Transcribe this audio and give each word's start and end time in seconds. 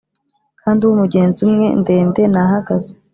kandi 0.61 0.79
ube 0.81 0.93
umugenzi 0.95 1.39
umwe, 1.47 1.67
ndende 1.81 2.21
nahagaze 2.33 2.91